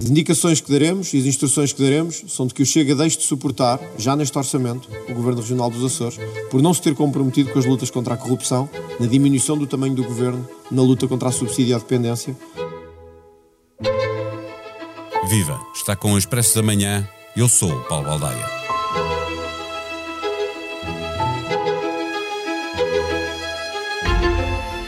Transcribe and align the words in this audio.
As 0.00 0.10
indicações 0.10 0.60
que 0.60 0.70
daremos 0.70 1.12
e 1.12 1.18
as 1.18 1.24
instruções 1.24 1.72
que 1.72 1.82
daremos 1.82 2.22
são 2.28 2.46
de 2.46 2.54
que 2.54 2.62
o 2.62 2.66
Chega 2.66 2.94
deixe 2.94 3.18
de 3.18 3.24
suportar, 3.24 3.80
já 3.98 4.14
neste 4.14 4.38
orçamento, 4.38 4.88
o 5.08 5.12
Governo 5.12 5.40
Regional 5.40 5.68
dos 5.68 5.84
Açores, 5.84 6.20
por 6.52 6.62
não 6.62 6.72
se 6.72 6.80
ter 6.80 6.94
comprometido 6.94 7.50
com 7.52 7.58
as 7.58 7.64
lutas 7.64 7.90
contra 7.90 8.14
a 8.14 8.16
corrupção, 8.16 8.70
na 9.00 9.08
diminuição 9.08 9.58
do 9.58 9.66
tamanho 9.66 9.96
do 9.96 10.04
Governo, 10.04 10.48
na 10.70 10.82
luta 10.82 11.08
contra 11.08 11.30
a 11.30 11.32
subsídio 11.32 11.74
à 11.74 11.80
dependência. 11.80 12.36
Viva! 15.28 15.60
Está 15.74 15.96
com 15.96 16.12
o 16.12 16.18
Expresso 16.18 16.54
da 16.54 16.62
Manhã. 16.62 17.08
Eu 17.36 17.48
sou 17.48 17.72
o 17.72 17.82
Paulo 17.88 18.06
Baldaia. 18.06 18.46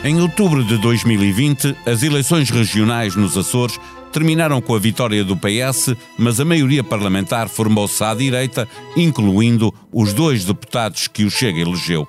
Em 0.04 0.20
outubro 0.20 0.64
de 0.64 0.78
2020, 0.78 1.76
as 1.84 2.04
eleições 2.04 2.48
regionais 2.48 3.16
nos 3.16 3.36
Açores 3.36 3.76
terminaram 4.12 4.60
com 4.60 4.74
a 4.74 4.78
vitória 4.78 5.24
do 5.24 5.36
PS, 5.36 5.94
mas 6.18 6.40
a 6.40 6.44
maioria 6.44 6.82
parlamentar 6.82 7.48
formou-se 7.48 8.02
à 8.02 8.14
direita, 8.14 8.68
incluindo 8.96 9.72
os 9.92 10.12
dois 10.12 10.44
deputados 10.44 11.08
que 11.08 11.24
o 11.24 11.30
Chega 11.30 11.60
elegeu. 11.60 12.06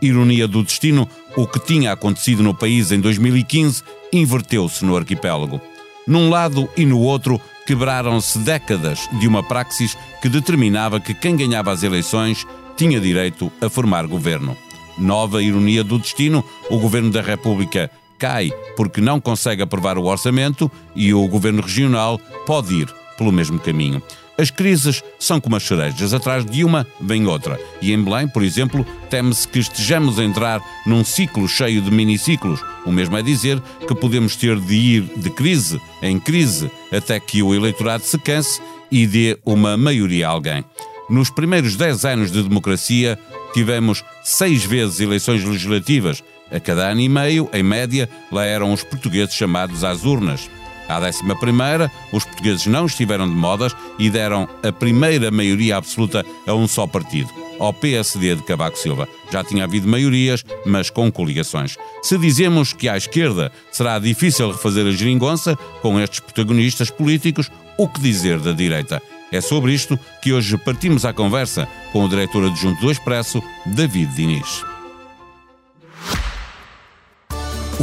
Ironia 0.00 0.46
do 0.46 0.62
destino, 0.62 1.08
o 1.36 1.46
que 1.46 1.58
tinha 1.58 1.92
acontecido 1.92 2.42
no 2.42 2.54
país 2.54 2.92
em 2.92 3.00
2015 3.00 3.82
inverteu-se 4.12 4.84
no 4.84 4.96
arquipélago. 4.96 5.60
Num 6.06 6.28
lado 6.28 6.68
e 6.76 6.84
no 6.84 7.00
outro, 7.00 7.40
quebraram-se 7.66 8.38
décadas 8.38 9.08
de 9.18 9.26
uma 9.26 9.42
praxis 9.42 9.96
que 10.20 10.28
determinava 10.28 11.00
que 11.00 11.14
quem 11.14 11.36
ganhava 11.36 11.72
as 11.72 11.82
eleições 11.82 12.46
tinha 12.76 13.00
direito 13.00 13.50
a 13.60 13.68
formar 13.68 14.06
governo. 14.06 14.56
Nova 14.98 15.42
ironia 15.42 15.82
do 15.82 15.98
destino, 15.98 16.44
o 16.70 16.78
governo 16.78 17.10
da 17.10 17.22
República 17.22 17.90
cai 18.18 18.50
porque 18.76 19.00
não 19.00 19.20
consegue 19.20 19.62
aprovar 19.62 19.98
o 19.98 20.04
orçamento 20.04 20.70
e 20.94 21.12
o 21.12 21.26
governo 21.28 21.62
regional 21.62 22.20
pode 22.46 22.74
ir 22.74 22.94
pelo 23.16 23.32
mesmo 23.32 23.58
caminho. 23.58 24.02
As 24.36 24.50
crises 24.50 25.02
são 25.18 25.40
como 25.40 25.54
as 25.54 25.62
cerejas, 25.62 26.12
atrás 26.12 26.44
de 26.44 26.64
uma 26.64 26.84
vem 27.00 27.26
outra. 27.26 27.58
E 27.80 27.92
em 27.92 28.02
Belém, 28.02 28.26
por 28.26 28.42
exemplo, 28.42 28.84
teme-se 29.08 29.46
que 29.46 29.60
estejamos 29.60 30.18
a 30.18 30.24
entrar 30.24 30.60
num 30.84 31.04
ciclo 31.04 31.46
cheio 31.46 31.80
de 31.80 31.90
miniciclos. 31.90 32.60
O 32.84 32.90
mesmo 32.90 33.16
é 33.16 33.22
dizer 33.22 33.62
que 33.86 33.94
podemos 33.94 34.34
ter 34.34 34.58
de 34.58 34.74
ir 34.74 35.02
de 35.16 35.30
crise 35.30 35.80
em 36.02 36.18
crise 36.18 36.68
até 36.92 37.20
que 37.20 37.42
o 37.42 37.54
eleitorado 37.54 38.02
se 38.02 38.18
canse 38.18 38.60
e 38.90 39.06
dê 39.06 39.38
uma 39.44 39.76
maioria 39.76 40.26
a 40.26 40.32
alguém. 40.32 40.64
Nos 41.08 41.30
primeiros 41.30 41.76
10 41.76 42.04
anos 42.04 42.32
de 42.32 42.42
democracia, 42.42 43.18
tivemos 43.52 44.02
seis 44.24 44.64
vezes 44.64 45.00
eleições 45.00 45.44
legislativas 45.44 46.24
a 46.54 46.60
cada 46.60 46.88
ano 46.88 47.00
e 47.00 47.08
meio, 47.08 47.50
em 47.52 47.62
média, 47.62 48.08
lá 48.30 48.44
eram 48.44 48.72
os 48.72 48.84
portugueses 48.84 49.34
chamados 49.34 49.82
às 49.82 50.04
urnas. 50.04 50.48
À 50.88 51.00
décima 51.00 51.34
primeira, 51.34 51.90
os 52.12 52.24
portugueses 52.24 52.66
não 52.66 52.86
estiveram 52.86 53.28
de 53.28 53.34
modas 53.34 53.74
e 53.98 54.08
deram 54.10 54.48
a 54.62 54.70
primeira 54.70 55.30
maioria 55.30 55.76
absoluta 55.76 56.24
a 56.46 56.54
um 56.54 56.68
só 56.68 56.86
partido, 56.86 57.30
ao 57.58 57.72
PSD 57.72 58.36
de 58.36 58.42
Cavaco 58.42 58.78
Silva. 58.78 59.08
Já 59.32 59.42
tinha 59.42 59.64
havido 59.64 59.88
maiorias, 59.88 60.44
mas 60.64 60.90
com 60.90 61.10
coligações. 61.10 61.76
Se 62.02 62.18
dizemos 62.18 62.72
que 62.72 62.88
à 62.88 62.96
esquerda 62.96 63.50
será 63.72 63.98
difícil 63.98 64.52
refazer 64.52 64.86
a 64.86 64.92
geringonça 64.92 65.56
com 65.80 65.98
estes 65.98 66.20
protagonistas 66.20 66.90
políticos, 66.90 67.50
o 67.78 67.88
que 67.88 68.00
dizer 68.00 68.38
da 68.38 68.52
direita? 68.52 69.02
É 69.32 69.40
sobre 69.40 69.72
isto 69.72 69.98
que 70.22 70.32
hoje 70.32 70.56
partimos 70.58 71.04
à 71.04 71.12
conversa 71.12 71.66
com 71.92 72.04
o 72.04 72.08
diretor 72.08 72.44
adjunto 72.44 72.80
do 72.80 72.90
Expresso, 72.90 73.42
David 73.66 74.14
Diniz. 74.14 74.73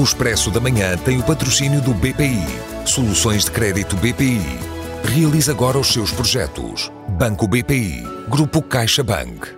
O 0.02 0.04
Expresso 0.04 0.50
da 0.50 0.60
Manhã 0.60 0.98
tem 0.98 1.20
o 1.20 1.24
patrocínio 1.24 1.80
do 1.80 1.94
BPI. 1.94 2.44
Soluções 2.88 3.46
de 3.46 3.52
crédito 3.52 3.96
BPI. 3.98 4.42
Realize 5.14 5.52
agora 5.52 5.78
os 5.78 5.94
seus 5.94 6.10
projetos. 6.10 6.92
Banco 7.20 7.48
BPI. 7.48 8.02
Grupo 8.28 8.64
CaixaBank. 8.64 9.50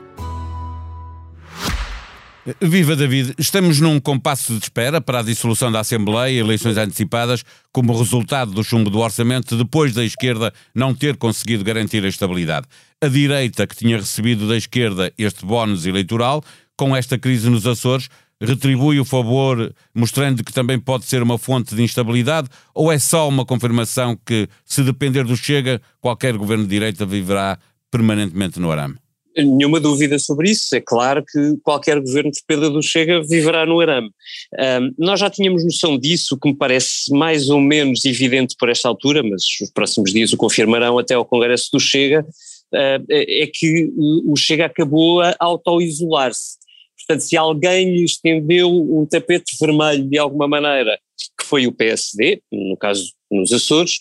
Viva 2.59 2.93
David, 2.93 3.35
estamos 3.39 3.79
num 3.79 4.01
compasso 4.01 4.57
de 4.57 4.63
espera 4.65 4.99
para 4.99 5.19
a 5.19 5.23
dissolução 5.23 5.71
da 5.71 5.79
Assembleia 5.79 6.33
e 6.33 6.39
eleições 6.39 6.75
antecipadas 6.75 7.45
como 7.71 7.97
resultado 7.97 8.51
do 8.51 8.65
chumbo 8.65 8.89
do 8.89 8.99
orçamento 8.99 9.55
depois 9.55 9.93
da 9.93 10.03
esquerda 10.03 10.53
não 10.75 10.93
ter 10.93 11.15
conseguido 11.15 11.63
garantir 11.63 12.03
a 12.03 12.09
estabilidade. 12.09 12.67
A 13.01 13.07
direita, 13.07 13.65
que 13.65 13.77
tinha 13.77 13.95
recebido 13.95 14.45
da 14.45 14.57
esquerda 14.57 15.13
este 15.17 15.45
bónus 15.45 15.85
eleitoral, 15.85 16.43
com 16.75 16.93
esta 16.93 17.17
crise 17.17 17.49
nos 17.49 17.65
Açores, 17.65 18.09
retribui 18.43 18.99
o 18.99 19.05
favor, 19.05 19.73
mostrando 19.93 20.43
que 20.43 20.53
também 20.53 20.79
pode 20.79 21.05
ser 21.05 21.23
uma 21.23 21.37
fonte 21.37 21.73
de 21.73 21.81
instabilidade, 21.81 22.49
ou 22.73 22.91
é 22.91 22.99
só 22.99 23.27
uma 23.27 23.45
confirmação 23.45 24.17
que, 24.25 24.47
se 24.65 24.83
depender 24.83 25.23
do 25.23 25.37
Chega, 25.37 25.81
qualquer 26.01 26.37
governo 26.37 26.63
de 26.63 26.69
direita 26.69 27.05
viverá 27.05 27.57
permanentemente 27.89 28.59
no 28.59 28.71
arame? 28.71 28.95
Nenhuma 29.35 29.79
dúvida 29.79 30.19
sobre 30.19 30.51
isso. 30.51 30.75
É 30.75 30.81
claro 30.81 31.23
que 31.25 31.57
qualquer 31.63 31.99
governo 31.99 32.31
que 32.31 32.39
dependa 32.39 32.69
do 32.69 32.83
Chega 32.83 33.21
viverá 33.23 33.65
no 33.65 33.79
arame. 33.79 34.11
Um, 34.59 34.93
nós 34.97 35.19
já 35.19 35.29
tínhamos 35.29 35.63
noção 35.63 35.97
disso, 35.97 36.37
que 36.37 36.49
me 36.49 36.55
parece 36.55 37.11
mais 37.11 37.49
ou 37.49 37.59
menos 37.59 38.05
evidente 38.05 38.55
por 38.59 38.69
esta 38.69 38.87
altura, 38.87 39.23
mas 39.23 39.43
os 39.59 39.71
próximos 39.71 40.13
dias 40.13 40.33
o 40.33 40.37
confirmarão 40.37 40.99
até 40.99 41.15
ao 41.15 41.25
Congresso 41.25 41.69
do 41.73 41.79
Chega, 41.79 42.21
uh, 42.21 43.05
é 43.09 43.49
que 43.51 43.91
o 44.25 44.35
Chega 44.35 44.65
acabou 44.67 45.21
a 45.21 45.35
auto-isolar-se. 45.39 46.62
Portanto, 47.05 47.27
se 47.27 47.37
alguém 47.37 47.95
lhe 47.95 48.03
estendeu 48.03 48.69
um 48.69 49.05
tapete 49.05 49.55
vermelho 49.59 50.03
de 50.07 50.17
alguma 50.17 50.47
maneira, 50.47 50.97
que 51.39 51.45
foi 51.45 51.67
o 51.67 51.71
PSD, 51.71 52.41
no 52.51 52.77
caso 52.77 53.11
nos 53.31 53.51
Açores, 53.51 53.99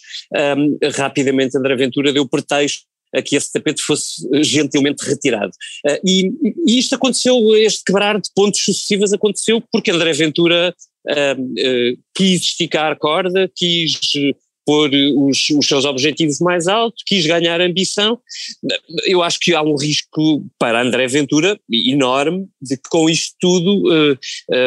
um, 0.56 0.78
rapidamente 0.94 1.56
André 1.56 1.74
Ventura 1.76 2.12
deu 2.12 2.28
pretexto 2.28 2.84
a 3.14 3.20
que 3.20 3.36
esse 3.36 3.52
tapete 3.52 3.82
fosse 3.82 4.26
gentilmente 4.42 5.04
retirado. 5.04 5.52
Uh, 5.86 5.98
e, 6.06 6.32
e, 6.66 6.78
isto 6.78 6.94
aconteceu, 6.94 7.36
este 7.56 7.84
quebrar 7.84 8.20
de 8.20 8.30
pontos 8.34 8.64
sucessivos 8.64 9.12
aconteceu 9.12 9.62
porque 9.70 9.90
André 9.90 10.12
Ventura 10.12 10.74
uh, 11.06 11.42
uh, 11.42 11.98
quis 12.14 12.40
esticar 12.40 12.92
a 12.92 12.96
corda, 12.96 13.50
quis 13.54 13.98
pôr 14.64 14.90
os, 15.16 15.50
os, 15.50 15.66
seus 15.66 15.84
objetivos 15.84 16.38
mais 16.40 16.66
altos, 16.66 17.02
quis 17.04 17.26
ganhar 17.26 17.60
ambição. 17.60 18.18
Eu 19.04 19.22
acho 19.22 19.38
que 19.40 19.54
há 19.54 19.62
um 19.62 19.76
risco 19.76 20.44
para 20.58 20.82
André 20.82 21.06
Ventura 21.06 21.58
enorme 21.70 22.46
de 22.60 22.76
que 22.76 22.88
com 22.88 23.08
isto 23.08 23.34
tudo 23.40 23.92
eh, 23.92 24.18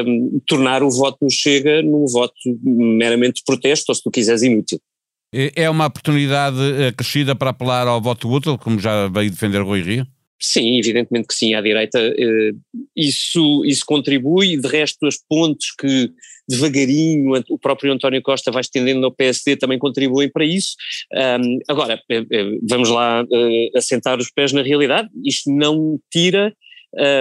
um, 0.05 0.37
eh, 0.37 0.41
tornar 0.45 0.83
o 0.83 0.89
voto 0.89 1.19
no 1.21 1.31
Chega 1.31 1.81
num 1.81 2.05
voto 2.07 2.33
meramente 2.63 3.35
de 3.35 3.43
protesto, 3.45 3.89
ou 3.89 3.95
se 3.95 4.03
tu 4.03 4.11
quiseres 4.11 4.41
inútil. 4.41 4.79
É 5.33 5.69
uma 5.69 5.87
oportunidade 5.87 6.57
acrescida 6.87 7.35
para 7.35 7.49
apelar 7.49 7.87
ao 7.87 8.01
voto 8.01 8.29
útil, 8.29 8.57
como 8.57 8.79
já 8.79 9.09
veio 9.09 9.29
defender 9.29 9.61
Rui 9.61 9.81
Rio? 9.81 10.07
Sim, 10.39 10.77
evidentemente 10.77 11.27
que 11.27 11.33
sim, 11.33 11.53
à 11.53 11.61
direita 11.61 11.99
eh, 11.99 12.51
isso, 12.95 13.63
isso 13.65 13.85
contribui, 13.85 14.57
de 14.57 14.67
resto 14.67 15.05
as 15.05 15.17
pontes 15.17 15.73
que 15.75 16.11
devagarinho 16.47 17.33
o 17.49 17.57
próprio 17.57 17.91
António 17.91 18.21
Costa 18.21 18.51
vai 18.51 18.61
estendendo 18.61 19.05
ao 19.05 19.11
PSD 19.11 19.55
também 19.55 19.79
contribuem 19.79 20.29
para 20.29 20.45
isso. 20.45 20.75
Um, 21.13 21.59
agora, 21.67 22.01
eh, 22.09 22.25
eh, 22.31 22.57
vamos 22.67 22.89
lá 22.89 23.23
uh, 23.23 23.77
assentar 23.77 24.19
os 24.19 24.31
pés 24.31 24.51
na 24.51 24.61
realidade, 24.61 25.09
isto 25.23 25.51
não 25.51 25.99
tira 26.11 26.53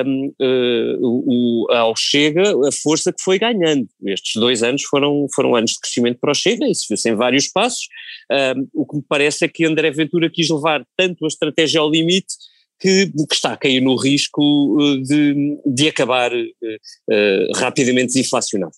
um, 0.06 0.32
uh, 0.40 0.98
o, 1.00 1.72
ao 1.72 1.96
Chega 1.96 2.42
a 2.42 2.72
força 2.72 3.12
que 3.12 3.22
foi 3.22 3.38
ganhando. 3.38 3.88
Estes 4.04 4.34
dois 4.36 4.62
anos 4.62 4.82
foram, 4.82 5.26
foram 5.34 5.54
anos 5.54 5.72
de 5.72 5.80
crescimento 5.80 6.18
para 6.20 6.32
o 6.32 6.34
Chega, 6.34 6.68
isso 6.68 6.86
viu-se 6.88 7.08
em 7.08 7.14
vários 7.14 7.48
passos. 7.48 7.88
Um, 8.30 8.68
o 8.72 8.86
que 8.86 8.96
me 8.96 9.04
parece 9.08 9.44
é 9.44 9.48
que 9.48 9.64
André 9.64 9.90
Ventura 9.90 10.30
quis 10.30 10.48
levar 10.48 10.84
tanto 10.96 11.24
a 11.24 11.28
estratégia 11.28 11.80
ao 11.80 11.90
limite 11.90 12.34
que, 12.80 13.06
que, 13.06 13.34
está 13.34 13.52
a 13.52 13.56
cair 13.56 13.80
no 13.80 13.96
risco 13.96 14.76
de, 15.02 15.58
de 15.64 15.88
acabar 15.88 16.32
uh, 16.32 17.52
rapidamente 17.56 18.08
desinflacionado. 18.08 18.74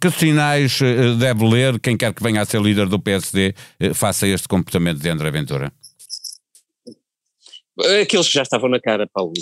Que 0.00 0.10
sinais 0.10 0.78
deve 1.18 1.48
ler 1.48 1.80
quem 1.80 1.96
quer 1.96 2.14
que 2.14 2.22
venha 2.22 2.40
a 2.40 2.44
ser 2.44 2.60
líder 2.60 2.88
do 2.88 3.00
PSD 3.00 3.54
faça 3.94 4.26
este 4.26 4.46
comportamento 4.46 4.98
de 4.98 5.08
André 5.08 5.30
Ventura? 5.30 5.72
Aqueles 8.02 8.26
que 8.26 8.34
já 8.34 8.42
estavam 8.42 8.68
na 8.68 8.80
cara, 8.80 9.08
Paulo. 9.12 9.32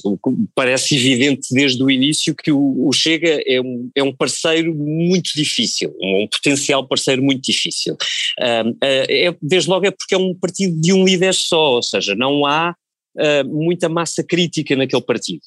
Parece 0.55 0.97
evidente 0.97 1.49
desde 1.53 1.83
o 1.83 1.91
início 1.91 2.35
que 2.35 2.53
o, 2.53 2.91
Chega 2.93 3.41
é 3.47 3.61
um, 3.61 3.91
é 3.95 4.03
um 4.03 4.15
parceiro 4.15 4.75
muito 4.75 5.33
difícil, 5.35 5.95
um, 6.01 6.27
potencial 6.31 6.87
parceiro 6.87 7.23
muito 7.23 7.43
difícil. 7.43 7.95
Uh, 7.95 8.77
é, 8.83 9.35
desde 9.41 9.69
logo 9.69 9.87
é 9.87 9.91
porque 9.91 10.15
é 10.15 10.19
um 10.19 10.35
partido 10.35 10.81
de 10.81 10.93
um 10.93 11.05
líder 11.05 11.35
só, 11.35 11.75
ou 11.75 11.83
seja, 11.83 12.15
não 12.15 12.47
há 12.47 12.75
uh, 13.19 13.49
muita 13.49 13.89
massa 13.89 14.23
crítica 14.23 14.77
naquele 14.77 15.03
partido. 15.03 15.41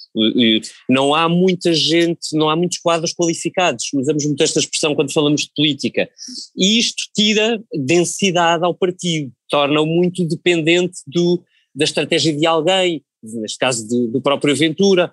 Não 0.89 1.15
há 1.15 1.27
muita 1.29 1.73
gente, 1.73 2.33
não 2.33 2.49
há 2.49 2.55
muitos 2.55 2.77
quadros 2.79 3.13
qualificados, 3.13 3.85
usamos 3.93 4.25
muito 4.25 4.43
esta 4.43 4.59
expressão 4.59 4.93
quando 4.93 5.13
falamos 5.13 5.41
de 5.41 5.51
política. 5.55 6.09
E 6.55 6.77
isto 6.77 7.03
tira 7.15 7.61
densidade 7.73 8.63
ao 8.63 8.73
partido, 8.73 9.31
torna-o 9.49 9.85
muito 9.85 10.25
dependente 10.25 10.99
do, 11.07 11.43
da 11.73 11.85
estratégia 11.85 12.33
de 12.33 12.45
alguém, 12.45 13.03
neste 13.23 13.57
caso 13.57 13.87
de, 13.87 14.07
do 14.07 14.21
próprio 14.21 14.55
Ventura, 14.55 15.11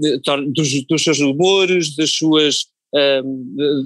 de, 0.00 0.20
dos, 0.52 0.86
dos, 0.86 1.02
seus 1.02 1.20
humores, 1.20 1.94
das 1.94 2.10
suas, 2.10 2.66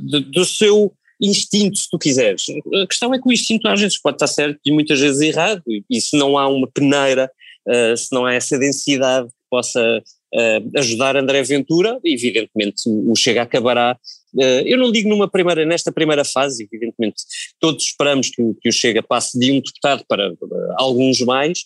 de, 0.07 0.21
do 0.21 0.45
seu 0.45 0.93
instinto, 1.21 1.79
se 1.79 1.89
tu 1.91 1.99
quiseres. 1.99 2.45
A 2.83 2.87
questão 2.87 3.13
é 3.13 3.21
que 3.21 3.29
o 3.29 3.33
instinto 3.33 3.67
às 3.69 3.81
vezes 3.81 4.01
pode 4.01 4.17
estar 4.17 4.27
certo 4.27 4.61
e 4.65 4.71
muitas 4.71 5.01
vezes 5.01 5.21
errado, 5.21 5.63
e 5.91 6.01
se 6.01 6.17
não 6.17 6.39
há 6.39 6.49
uma 6.49 6.69
peneira, 6.69 7.31
uh, 7.69 7.97
se 7.97 8.13
não 8.13 8.27
há 8.27 8.35
essa 8.35 8.59
densidade 8.59 9.29
que 9.29 9.35
possa 9.51 10.03
uh, 10.03 10.79
ajudar 10.79 11.17
André 11.17 11.43
Ventura, 11.43 11.99
evidentemente 12.05 12.83
o 12.87 13.15
Chega 13.17 13.43
acabará 13.43 13.97
Uh, 14.35 14.61
eu 14.67 14.77
não 14.77 14.93
digo 14.93 15.09
numa 15.09 15.27
primeira, 15.27 15.65
nesta 15.65 15.91
primeira 15.91 16.23
fase, 16.23 16.63
evidentemente 16.63 17.23
todos 17.59 17.83
esperamos 17.83 18.29
que, 18.29 18.43
que 18.61 18.69
o 18.69 18.73
Chega 18.73 19.03
passe 19.03 19.39
de 19.39 19.51
um 19.51 19.55
deputado 19.55 20.05
para, 20.07 20.35
alguns 20.77 21.19
mais, 21.21 21.65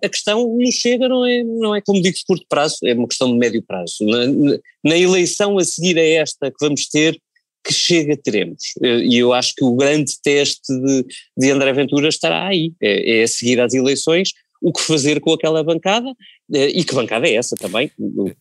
a 0.00 0.08
questão 0.08 0.56
no 0.56 0.70
Chega 0.70 1.08
não 1.08 1.26
é, 1.26 1.42
não 1.42 1.74
é 1.74 1.80
como 1.80 2.00
digo 2.00 2.16
de 2.16 2.24
curto 2.24 2.46
prazo, 2.48 2.76
é 2.84 2.94
uma 2.94 3.08
questão 3.08 3.32
de 3.32 3.36
médio 3.36 3.60
prazo. 3.60 3.96
Na, 4.02 4.58
na 4.84 4.96
eleição 4.96 5.58
a 5.58 5.64
seguir 5.64 5.98
a 5.98 6.04
esta 6.22 6.48
que 6.48 6.56
vamos 6.60 6.88
ter, 6.88 7.20
que 7.64 7.72
chega 7.72 8.16
teremos. 8.16 8.72
Eh, 8.82 9.04
e 9.04 9.18
eu 9.18 9.32
acho 9.32 9.54
que 9.54 9.64
o 9.64 9.74
grande 9.74 10.12
teste 10.22 10.72
de, 10.72 11.04
de 11.36 11.50
André 11.50 11.72
Ventura 11.72 12.08
estará 12.08 12.46
aí, 12.46 12.72
é, 12.80 13.20
é 13.20 13.22
a 13.22 13.28
seguir 13.28 13.60
às 13.60 13.74
eleições, 13.74 14.32
o 14.60 14.72
que 14.72 14.82
fazer 14.82 15.20
com 15.20 15.32
aquela 15.32 15.64
bancada 15.64 16.14
eh, 16.52 16.68
e 16.68 16.84
que 16.84 16.94
bancada 16.94 17.26
é 17.26 17.34
essa 17.34 17.56
também, 17.56 17.90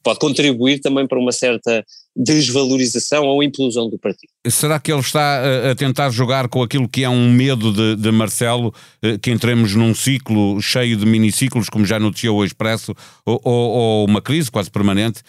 pode 0.04 0.20
contribuir 0.20 0.80
também 0.80 1.08
para 1.08 1.20
uma 1.20 1.32
certa 1.32 1.86
desvalorização 2.16 3.26
ou 3.26 3.44
implosão 3.44 3.90
do 3.90 3.98
partido. 3.98 4.32
Será 4.48 4.80
que 4.80 4.92
ele 4.92 5.00
está 5.00 5.42
eh, 5.44 5.72
a 5.72 5.76
tentar 5.76 6.10
jogar 6.10 6.50
com 6.50 6.62
aquilo 6.62 6.90
que 6.90 7.04
é 7.04 7.10
um 7.10 7.32
medo 7.32 7.72
de, 7.72 7.96
de 7.96 8.12
Marcelo, 8.12 8.74
eh, 9.02 9.18
que 9.18 9.32
entremos 9.32 9.76
num 9.76 9.94
ciclo 9.94 10.60
cheio 10.62 10.98
de 10.98 11.06
miniciclos, 11.06 11.70
como 11.70 11.86
já 11.86 12.00
noticiou 12.00 12.38
o 12.38 12.44
Expresso, 12.44 12.94
ou, 13.26 13.40
ou, 13.44 13.70
ou, 13.70 14.06
uma 14.06 14.22
crise 14.22 14.50
quase 14.52 14.70
permanente, 14.70 15.22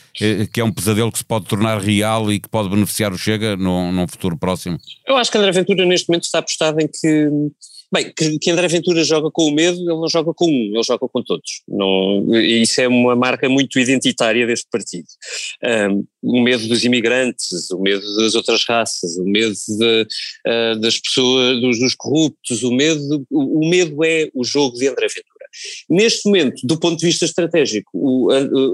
que 0.52 0.60
é 0.60 0.64
um 0.64 0.72
pesadelo 0.72 1.12
que 1.12 1.18
se 1.18 1.24
pode 1.24 1.44
tornar 1.44 1.80
real 1.80 2.32
e 2.32 2.40
que 2.40 2.48
pode 2.48 2.68
beneficiar 2.68 3.12
o 3.12 3.18
Chega 3.18 3.56
num, 3.56 3.92
num 3.92 4.08
futuro 4.08 4.36
próximo? 4.36 4.78
Eu 5.06 5.16
acho 5.16 5.30
que 5.30 5.36
André 5.36 5.52
Ventura 5.52 5.84
neste 5.84 6.08
momento 6.08 6.24
está 6.24 6.38
apostado 6.38 6.80
em 6.80 6.88
que 6.88 7.28
Bem, 7.92 8.12
que, 8.40 8.50
André 8.50 8.68
Ventura 8.68 9.02
joga 9.02 9.30
com 9.32 9.46
o 9.46 9.50
medo, 9.50 9.78
ele 9.78 9.86
não 9.86 10.08
joga 10.08 10.32
com 10.32 10.46
um, 10.46 10.74
ele 10.74 10.82
joga 10.84 11.08
com 11.08 11.22
todos. 11.22 11.62
Não, 11.68 12.34
isso 12.36 12.80
é 12.80 12.86
uma 12.86 13.16
marca 13.16 13.48
muito 13.48 13.80
identitária 13.80 14.46
deste 14.46 14.68
partido. 14.70 15.08
Um, 15.90 16.04
o 16.22 16.40
medo 16.40 16.68
dos 16.68 16.84
imigrantes, 16.84 17.68
o 17.72 17.80
medo 17.80 18.02
das 18.16 18.36
outras 18.36 18.64
raças, 18.64 19.16
o 19.16 19.24
medo 19.24 19.54
de, 19.54 20.06
uh, 20.46 20.78
das 20.78 21.00
pessoas, 21.00 21.60
dos, 21.60 21.80
dos 21.80 21.94
corruptos, 21.96 22.62
o 22.62 22.70
medo, 22.70 23.26
o, 23.28 23.66
o 23.66 23.68
medo 23.68 24.04
é 24.04 24.30
o 24.34 24.44
jogo 24.44 24.76
de 24.76 24.86
André 24.86 25.08
Ventura. 25.08 25.29
Neste 25.88 26.26
momento, 26.26 26.66
do 26.66 26.78
ponto 26.78 26.98
de 26.98 27.06
vista 27.06 27.24
estratégico, 27.24 27.90
o, 27.92 28.28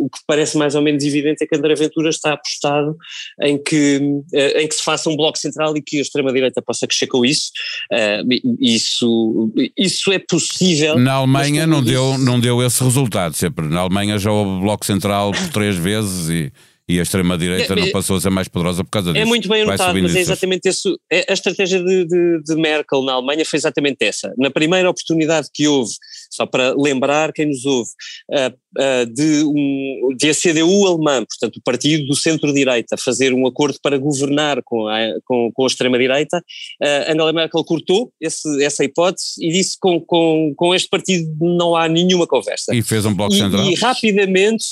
o 0.04 0.10
que 0.10 0.18
parece 0.26 0.56
mais 0.56 0.74
ou 0.74 0.82
menos 0.82 1.04
evidente 1.04 1.42
é 1.42 1.46
que 1.46 1.56
André 1.56 1.74
Ventura 1.74 2.10
está 2.10 2.32
apostado 2.32 2.96
em 3.42 3.62
que, 3.62 4.00
eh, 4.32 4.62
em 4.62 4.68
que 4.68 4.74
se 4.74 4.82
faça 4.82 5.08
um 5.08 5.16
bloco 5.16 5.38
central 5.38 5.76
e 5.76 5.82
que 5.82 5.98
a 5.98 6.02
extrema-direita 6.02 6.62
possa 6.62 6.86
crescer 6.86 7.06
com 7.06 7.24
isso. 7.24 7.50
Uh, 7.92 8.56
isso, 8.60 9.52
isso 9.76 10.12
é 10.12 10.18
possível. 10.18 10.98
Na 10.98 11.14
Alemanha 11.14 11.66
não 11.66 11.82
deu, 11.82 12.18
não 12.18 12.38
deu 12.40 12.62
esse 12.64 12.82
resultado 12.82 13.34
sempre. 13.34 13.66
Na 13.66 13.80
Alemanha 13.80 14.18
já 14.18 14.30
houve 14.30 14.60
bloco 14.60 14.84
central 14.84 15.32
por 15.32 15.48
três 15.48 15.76
vezes 15.76 16.28
e 16.28 16.52
e 16.88 17.00
a 17.00 17.02
extrema-direita 17.02 17.72
é, 17.72 17.76
não 17.76 17.90
passou 17.90 18.16
a 18.16 18.20
ser 18.20 18.30
mais 18.30 18.46
poderosa 18.46 18.84
por 18.84 18.90
causa 18.90 19.10
é 19.10 19.12
disso. 19.14 19.22
É 19.22 19.24
muito 19.24 19.48
bem 19.48 19.62
anotado, 19.62 20.00
mas 20.00 20.14
é 20.14 20.20
exatamente 20.20 20.68
isso. 20.68 20.96
É, 21.10 21.26
a 21.28 21.32
estratégia 21.32 21.82
de, 21.82 22.04
de, 22.04 22.42
de, 22.44 22.54
Merkel 22.54 23.02
na 23.02 23.14
Alemanha 23.14 23.44
foi 23.44 23.56
exatamente 23.56 24.04
essa. 24.04 24.32
Na 24.38 24.50
primeira 24.50 24.88
oportunidade 24.88 25.48
que 25.52 25.66
houve, 25.66 25.92
só 26.30 26.46
para 26.46 26.74
lembrar 26.76 27.32
quem 27.32 27.46
nos 27.46 27.64
ouve, 27.64 27.90
de, 29.12 29.42
um, 29.44 30.14
de 30.16 30.30
a 30.30 30.34
CDU 30.34 30.86
alemã, 30.86 31.24
portanto 31.24 31.56
o 31.56 31.62
partido 31.62 32.06
do 32.06 32.14
centro-direita, 32.14 32.96
fazer 32.96 33.32
um 33.32 33.46
acordo 33.46 33.78
para 33.82 33.98
governar 33.98 34.62
com 34.62 34.86
a, 34.86 35.00
com, 35.24 35.50
com 35.52 35.64
a 35.64 35.66
extrema-direita, 35.66 36.40
Angela 37.08 37.32
Merkel 37.32 37.64
cortou 37.64 38.12
esse, 38.20 38.62
essa 38.62 38.84
hipótese 38.84 39.34
e 39.40 39.50
disse 39.50 39.76
com, 39.80 40.00
com, 40.00 40.52
com 40.56 40.74
este 40.74 40.88
partido 40.88 41.34
não 41.40 41.74
há 41.74 41.88
nenhuma 41.88 42.26
conversa. 42.28 42.74
E 42.74 42.82
fez 42.82 43.04
um 43.04 43.14
bloco 43.14 43.34
e, 43.34 43.38
central. 43.38 43.64
E 43.64 43.74
rapidamente 43.74 44.64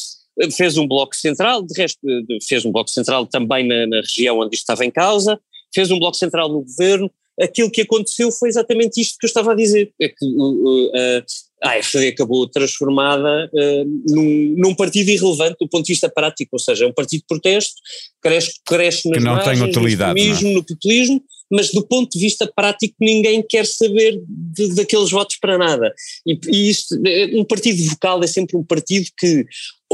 fez 0.57 0.77
um 0.77 0.87
bloco 0.87 1.15
central, 1.15 1.63
de 1.63 1.81
resto 1.81 2.01
fez 2.47 2.65
um 2.65 2.73
bloco 2.73 2.91
central 2.91 3.27
também 3.27 3.67
na, 3.67 3.87
na 3.87 4.01
região 4.01 4.41
onde 4.41 4.55
isto 4.55 4.63
estava 4.63 4.85
em 4.85 4.91
causa, 4.91 5.39
fez 5.75 5.91
um 5.91 5.99
bloco 5.99 6.17
central 6.17 6.49
no 6.49 6.63
governo, 6.63 7.11
aquilo 7.41 7.71
que 7.71 7.83
aconteceu 7.83 8.31
foi 8.31 8.49
exatamente 8.49 9.01
isto 9.01 9.19
que 9.19 9.27
eu 9.27 9.29
estava 9.29 9.53
a 9.53 9.57
dizer, 9.57 9.93
é 10.01 10.09
que 10.09 10.25
uh, 10.25 10.87
uh, 10.87 11.25
a 11.63 11.71
AFD 11.73 12.09
acabou 12.09 12.47
transformada 12.47 13.51
uh, 13.53 14.15
num, 14.15 14.55
num, 14.57 14.75
partido 14.75 15.11
irrelevante 15.11 15.57
do 15.61 15.69
ponto 15.69 15.85
de 15.85 15.93
vista 15.93 16.09
prático, 16.09 16.51
ou 16.53 16.59
seja, 16.59 16.85
é 16.85 16.89
um 16.89 16.93
partido 16.93 17.21
de 17.21 17.27
protesto, 17.27 17.75
cresce, 18.23 18.53
cresce 18.65 19.09
nas 19.09 19.19
que 19.19 19.25
não 19.25 19.35
margens, 19.35 19.59
tem 19.59 19.69
utilidade, 19.69 20.29
no. 20.29 20.51
É? 20.51 20.55
no 20.55 20.65
populismo, 20.65 21.23
mas 21.51 21.71
do 21.73 21.87
ponto 21.87 22.11
de 22.11 22.19
vista 22.19 22.51
prático 22.55 22.95
ninguém 23.01 23.43
quer 23.43 23.67
saber 23.67 24.21
de, 24.27 24.75
daqueles 24.75 25.11
votos 25.11 25.37
para 25.41 25.59
nada. 25.59 25.93
E, 26.27 26.39
e 26.49 26.71
isto, 26.71 26.97
um 27.35 27.45
partido 27.45 27.83
vocal 27.91 28.23
é 28.23 28.27
sempre 28.27 28.57
um 28.57 28.65
partido 28.65 29.07
que 29.19 29.45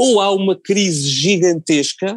ou 0.01 0.19
há 0.19 0.31
uma 0.31 0.55
crise 0.55 1.07
gigantesca, 1.07 2.15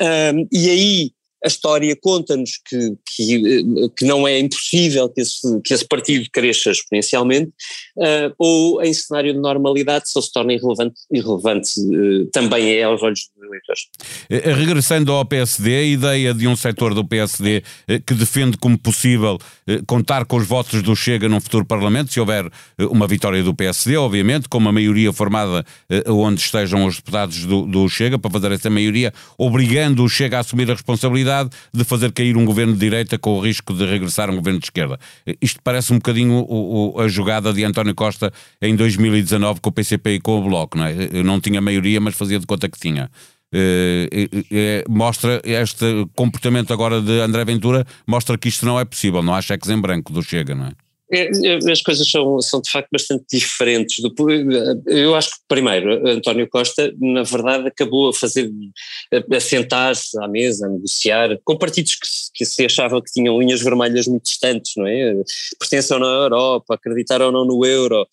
um, 0.00 0.48
e 0.50 0.70
aí 0.70 1.10
a 1.44 1.48
história 1.48 1.96
conta-nos 2.00 2.58
que, 2.68 2.94
que, 3.14 3.90
que, 3.96 4.04
não 4.04 4.26
é 4.26 4.38
impossível 4.38 5.08
que 5.08 5.20
esse, 5.20 5.60
que 5.62 5.72
esse 5.72 5.86
partido 5.86 6.28
cresça 6.32 6.70
exponencialmente, 6.70 7.52
uh, 7.96 8.34
ou 8.38 8.82
em 8.82 8.92
cenário 8.92 9.32
de 9.32 9.38
normalidade, 9.38 10.06
ele 10.14 10.24
se 10.24 10.32
torna 10.32 10.52
irrelevante, 10.52 10.94
irrelevante 11.12 11.80
uh, 11.80 12.26
também 12.32 12.74
é 12.74 12.82
aos 12.82 13.02
olhos 13.02 13.28
dos 13.36 13.46
eleitores. 13.46 13.82
Eh, 14.28 14.52
regressando 14.52 15.12
ao 15.12 15.24
PSD, 15.24 15.76
a 15.76 15.82
ideia 15.82 16.34
de 16.34 16.48
um 16.48 16.56
setor 16.56 16.94
do 16.94 17.04
PSD 17.06 17.62
que 18.06 18.14
defende 18.14 18.56
como 18.56 18.78
possível 18.78 19.38
contar 19.86 20.24
com 20.24 20.36
os 20.36 20.46
votos 20.46 20.82
do 20.82 20.94
Chega 20.94 21.28
num 21.28 21.40
futuro 21.40 21.64
Parlamento, 21.64 22.12
se 22.12 22.20
houver 22.20 22.50
uma 22.90 23.06
vitória 23.06 23.42
do 23.42 23.54
PSD, 23.54 23.96
obviamente, 23.96 24.48
com 24.48 24.58
uma 24.58 24.72
maioria 24.72 25.12
formada 25.12 25.64
onde 26.06 26.40
estejam 26.40 26.84
os 26.84 26.96
deputados 26.96 27.44
do, 27.44 27.66
do 27.66 27.88
Chega, 27.88 28.18
para 28.18 28.30
fazer 28.30 28.52
essa 28.52 28.70
maioria, 28.70 29.12
obrigando 29.36 30.04
o 30.04 30.08
Chega 30.08 30.38
a 30.38 30.40
assumir 30.40 30.70
a 30.70 30.74
responsabilidade 30.74 31.27
de 31.72 31.84
fazer 31.84 32.12
cair 32.12 32.36
um 32.36 32.44
governo 32.44 32.72
de 32.72 32.78
direita 32.78 33.18
com 33.18 33.38
o 33.38 33.40
risco 33.40 33.74
de 33.74 33.84
regressar 33.84 34.30
um 34.30 34.36
governo 34.36 34.58
de 34.58 34.66
esquerda. 34.66 34.98
Isto 35.40 35.60
parece 35.62 35.92
um 35.92 35.96
bocadinho 35.96 36.34
o, 36.34 36.96
o, 36.96 37.00
a 37.00 37.08
jogada 37.08 37.52
de 37.52 37.64
António 37.64 37.94
Costa 37.94 38.32
em 38.60 38.74
2019 38.74 39.60
com 39.60 39.70
o 39.70 39.72
PCP 39.72 40.14
e 40.14 40.20
com 40.20 40.38
o 40.38 40.42
Bloco, 40.42 40.76
não 40.76 40.84
é? 40.84 41.22
Não 41.22 41.40
tinha 41.40 41.60
maioria, 41.60 42.00
mas 42.00 42.14
fazia 42.14 42.38
de 42.38 42.46
conta 42.46 42.68
que 42.68 42.78
tinha. 42.78 43.10
Uh, 43.54 44.92
mostra 44.92 45.40
este 45.42 46.06
comportamento 46.14 46.70
agora 46.70 47.00
de 47.00 47.18
André 47.20 47.46
Ventura 47.46 47.86
mostra 48.06 48.36
que 48.36 48.48
isto 48.48 48.66
não 48.66 48.78
é 48.78 48.84
possível, 48.84 49.22
não 49.22 49.34
há 49.34 49.40
cheques 49.40 49.70
em 49.70 49.80
branco 49.80 50.12
do 50.12 50.22
Chega, 50.22 50.54
não 50.54 50.66
é? 50.66 50.72
É, 51.10 51.30
é, 51.46 51.70
as 51.70 51.80
coisas 51.80 52.08
são, 52.10 52.40
são 52.40 52.60
de 52.60 52.70
facto 52.70 52.88
bastante 52.92 53.24
diferentes. 53.32 53.96
Do, 54.02 54.14
eu 54.86 55.14
acho 55.14 55.30
que, 55.30 55.36
primeiro, 55.48 56.06
António 56.06 56.48
Costa, 56.48 56.92
na 57.00 57.22
verdade, 57.22 57.68
acabou 57.68 58.10
a 58.10 58.12
fazer, 58.12 58.50
a 59.12 59.40
sentar-se 59.40 60.18
à 60.22 60.28
mesa, 60.28 60.66
a 60.66 60.68
negociar, 60.68 61.38
com 61.44 61.56
partidos 61.56 61.94
que, 61.94 62.08
que 62.34 62.44
se 62.44 62.64
achavam 62.64 63.00
que 63.00 63.10
tinham 63.10 63.38
linhas 63.38 63.62
vermelhas 63.62 64.06
muito 64.06 64.24
distantes, 64.24 64.72
não 64.76 64.86
é? 64.86 65.14
Pertencem 65.58 65.98
na 65.98 66.06
Europa, 66.06 66.74
acreditaram 66.74 67.26
ou 67.26 67.32
não 67.32 67.44
no 67.44 67.64
euro, 67.64 68.06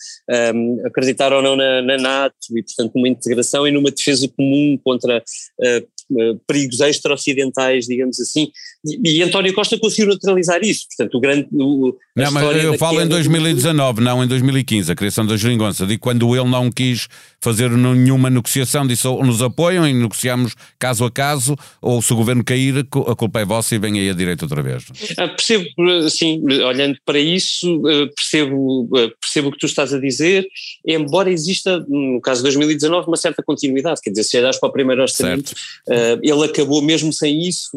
um, 0.55 0.85
acreditaram 0.85 1.37
ou 1.37 1.43
não 1.43 1.55
na, 1.55 1.81
na, 1.81 1.97
NATO, 1.97 2.35
e, 2.51 2.63
portanto, 2.63 2.93
numa 2.95 3.09
integração 3.09 3.67
e 3.67 3.71
numa 3.71 3.91
defesa 3.91 4.27
comum 4.37 4.79
contra 4.83 5.17
uh, 5.17 6.39
perigos 6.47 6.79
extra-ocidentais, 6.81 7.85
digamos 7.85 8.19
assim. 8.19 8.51
E, 8.85 9.17
e, 9.17 9.23
António 9.23 9.53
Costa 9.53 9.77
conseguiu 9.77 10.07
neutralizar 10.07 10.61
isso. 10.63 10.85
Portanto, 10.87 11.15
o 11.15 11.19
grande. 11.19 11.47
O, 11.51 11.95
não, 12.15 12.31
mas 12.31 12.63
eu 12.63 12.77
falo 12.77 13.01
em 13.01 13.07
2019, 13.07 14.01
não 14.01 14.23
em 14.23 14.27
2015, 14.27 14.89
a 14.89 14.95
criação 14.95 15.25
da 15.25 15.35
geringonça. 15.35 15.85
Digo 15.85 15.99
quando 15.99 16.33
ele 16.33 16.49
não 16.49 16.71
quis 16.71 17.09
fazer 17.41 17.69
nenhuma 17.69 18.29
negociação, 18.29 18.87
disse 18.87 19.05
ou 19.05 19.23
nos 19.23 19.41
apoiam 19.41 19.85
e 19.85 19.93
negociamos 19.93 20.55
caso 20.79 21.03
a 21.03 21.11
caso, 21.11 21.57
ou 21.81 22.01
se 22.01 22.13
o 22.13 22.15
governo 22.15 22.41
cair, 22.41 22.87
a 23.07 23.15
culpa 23.15 23.41
é 23.41 23.45
vossa 23.45 23.75
e 23.75 23.77
vem 23.77 23.99
aí 23.99 24.09
a 24.09 24.13
direita 24.13 24.45
outra 24.45 24.63
vez. 24.63 24.85
Ah, 25.17 25.27
percebo, 25.27 25.65
sim, 26.09 26.41
olhando 26.63 26.97
para 27.05 27.19
isso, 27.19 27.81
ah, 27.85 28.09
percebo, 28.15 28.89
ah, 28.95 29.09
percebo 29.19 29.49
o 29.49 29.51
que 29.51 29.59
tu 29.59 29.65
estás 29.65 29.93
a 29.93 29.99
dizer, 29.99 30.47
embora 30.87 31.29
exista, 31.29 31.85
no 31.87 32.21
caso 32.21 32.39
de 32.39 32.43
2019, 32.43 33.07
uma 33.07 33.17
certa 33.17 33.43
continuidade, 33.43 33.99
quer 34.01 34.11
dizer, 34.11 34.23
se 34.23 34.37
olhares 34.37 34.57
para 34.57 34.69
o 34.69 34.71
primeiro 34.71 35.01
orçamento, 35.01 35.53
certo. 35.85 36.21
ele 36.23 36.45
acabou 36.45 36.81
mesmo 36.81 37.11
sem 37.11 37.45
isso, 37.45 37.69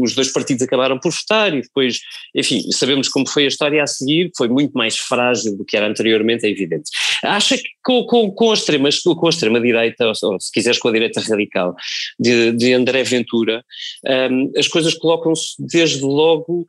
os 0.00 0.14
dois 0.14 0.32
partidos 0.32 0.62
acabaram 0.62 1.00
por 1.00 1.12
votar 1.12 1.52
e 1.52 1.62
depois, 1.62 1.98
enfim, 2.34 2.62
sabemos 2.70 3.08
como 3.08 3.28
foi 3.28 3.44
a 3.44 3.48
história 3.48 3.71
a 3.80 3.86
seguir, 3.86 4.30
foi 4.36 4.48
muito 4.48 4.72
mais 4.72 4.96
frágil 4.96 5.56
do 5.56 5.64
que 5.64 5.76
era 5.76 5.86
anteriormente, 5.86 6.46
é 6.46 6.50
evidente. 6.50 6.90
Acha 7.22 7.56
que 7.56 7.68
com, 7.82 8.04
com, 8.04 8.30
com 8.30 8.50
a 8.50 8.54
extrema, 8.54 8.88
com 9.16 9.26
a 9.26 9.30
extrema-direita, 9.30 10.06
ou, 10.06 10.32
ou, 10.32 10.40
se 10.40 10.52
quiseres 10.52 10.78
com 10.78 10.88
a 10.88 10.92
direita 10.92 11.20
radical, 11.20 11.74
de, 12.18 12.52
de 12.52 12.72
André 12.72 13.02
Ventura, 13.02 13.64
um, 14.30 14.52
as 14.56 14.68
coisas 14.68 14.94
colocam-se 14.94 15.54
desde 15.58 16.02
logo 16.02 16.66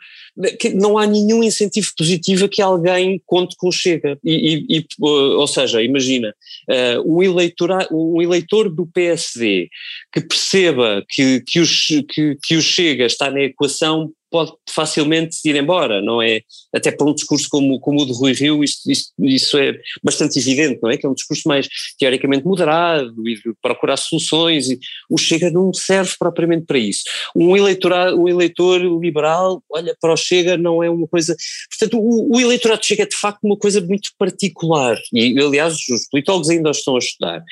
que 0.60 0.70
não 0.70 0.98
há 0.98 1.06
nenhum 1.06 1.44
incentivo 1.44 1.90
positivo 1.96 2.46
a 2.46 2.50
que 2.50 2.62
alguém 2.62 3.22
conte 3.26 3.56
com 3.56 3.68
o 3.68 3.72
Chega. 3.72 4.18
E, 4.24 4.66
e, 4.70 4.78
e 4.80 4.86
ou 5.00 5.48
seja, 5.48 5.82
imagina, 5.82 6.34
uh, 6.70 7.18
um, 7.18 7.22
eleitora, 7.22 7.88
um 7.92 8.22
eleitor 8.22 8.70
do 8.70 8.86
PSD 8.88 9.70
que 10.12 10.22
perceba 10.22 11.04
que, 11.08 11.42
que, 11.42 11.62
o, 11.62 11.66
que, 12.08 12.38
que 12.42 12.56
o 12.56 12.62
Chega 12.62 13.06
está 13.06 13.30
na 13.30 13.42
equação 13.42 14.12
pode 14.34 14.52
facilmente 14.68 15.38
ir 15.46 15.56
embora, 15.56 16.02
não 16.02 16.20
é? 16.20 16.42
Até 16.74 16.92
para 16.92 17.08
um 17.08 17.14
discurso 17.14 17.48
como, 17.52 17.80
como 17.80 18.02
o 18.02 18.06
de 18.08 18.14
Rui 18.14 18.34
Rio, 18.34 18.64
isto, 18.64 18.90
isto, 18.90 19.14
isso 19.20 19.56
é 19.60 19.80
bastante 20.04 20.40
evidente, 20.40 20.80
não 20.82 20.90
é? 20.90 20.98
Que 20.98 21.06
é 21.06 21.10
um 21.10 21.14
discurso 21.14 21.48
mais 21.48 21.68
teoricamente 22.00 22.44
moderado 22.44 23.14
e 23.30 23.36
de 23.36 23.54
procurar 23.62 23.96
soluções, 23.96 24.72
e 24.72 24.80
o 25.08 25.20
Chega 25.20 25.52
não 25.52 25.72
serve 25.72 26.16
propriamente 26.18 26.66
para 26.66 26.80
isso. 26.80 27.04
Um, 27.36 27.56
eleitorado, 27.56 28.20
um 28.20 28.28
eleitor 28.28 28.82
liberal, 29.00 29.64
olha, 29.70 29.96
para 30.02 30.14
o 30.14 30.18
Chega 30.18 30.58
não 30.58 30.82
é 30.82 30.90
uma 30.90 31.08
coisa. 31.08 31.36
Portanto, 31.70 32.00
o, 32.02 32.36
o 32.36 32.42
eleitorado 32.42 32.84
Chega 32.84 33.04
é 33.04 33.08
de 33.08 33.16
facto 33.16 33.44
uma 33.44 33.56
coisa 33.56 33.80
muito 33.82 34.10
particular, 34.18 34.98
e 35.14 35.40
aliás, 35.40 35.76
os 35.92 36.10
politólogos 36.10 36.50
ainda 36.50 36.72
estão 36.72 36.96
a 36.96 37.00
estudar. 37.00 37.44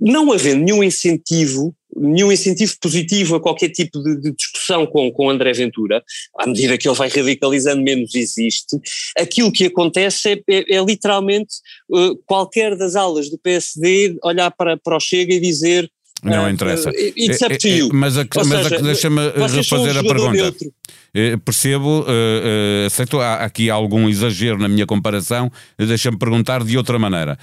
Não 0.00 0.32
havendo 0.32 0.64
nenhum 0.64 0.82
incentivo 0.82 1.72
nenhum 1.96 2.32
incentivo 2.32 2.74
positivo 2.80 3.36
a 3.36 3.40
qualquer 3.40 3.70
tipo 3.70 4.02
de, 4.02 4.20
de, 4.20 4.32
discussão 4.32 4.86
com, 4.86 5.10
com 5.12 5.30
André 5.30 5.52
Ventura, 5.52 6.02
à 6.38 6.46
medida 6.46 6.76
que 6.78 6.88
ele 6.88 6.96
vai 6.96 7.08
radicalizando 7.08 7.82
menos 7.82 8.14
existe, 8.14 8.76
aquilo 9.16 9.52
que 9.52 9.66
acontece 9.66 10.30
é, 10.30 10.40
é, 10.48 10.76
é 10.76 10.84
literalmente 10.84 11.54
uh, 11.90 12.16
qualquer 12.26 12.76
das 12.76 12.96
aulas 12.96 13.30
do 13.30 13.38
PSD 13.38 14.16
olhar 14.22 14.50
para, 14.50 14.76
para 14.76 14.96
o 14.96 15.00
Chega 15.00 15.34
e 15.34 15.40
dizer 15.40 15.90
não 16.22 16.46
uh, 16.46 16.48
interessa. 16.48 16.88
Uh, 16.88 17.12
it's 17.16 17.42
up 17.42 17.56
to 17.58 17.68
you. 17.68 17.90
Mas, 17.92 18.14
mas 18.16 18.82
deixa-me 18.82 19.28
refazer 19.30 19.98
a 19.98 20.02
pergunta. 20.02 20.32
Neutro. 20.32 20.72
Eh, 21.14 21.36
percebo, 21.36 22.00
uh, 22.00 22.02
uh, 22.02 22.86
aceito, 22.86 23.20
há 23.20 23.36
aqui 23.36 23.70
algum 23.70 24.08
exagero 24.08 24.58
na 24.58 24.68
minha 24.68 24.84
comparação, 24.84 25.48
deixa-me 25.78 26.18
perguntar 26.18 26.64
de 26.64 26.76
outra 26.76 26.98
maneira. 26.98 27.38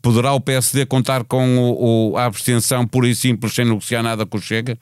Poderá 0.00 0.32
o 0.32 0.40
PSD 0.40 0.86
contar 0.86 1.24
com 1.24 1.58
o, 1.58 2.12
o, 2.12 2.16
a 2.16 2.24
abstenção 2.24 2.86
pura 2.86 3.08
e 3.08 3.16
simples 3.16 3.52
sem 3.52 3.64
negociar 3.64 4.04
nada 4.04 4.24
com 4.24 4.38
o 4.38 4.40
Chega? 4.40 4.78